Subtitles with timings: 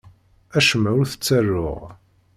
[0.57, 1.79] Acemma ur t-ttaruɣ.